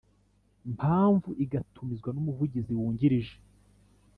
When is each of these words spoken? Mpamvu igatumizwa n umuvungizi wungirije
Mpamvu 0.75 1.29
igatumizwa 1.43 2.09
n 2.11 2.17
umuvungizi 2.21 2.71
wungirije 2.79 3.35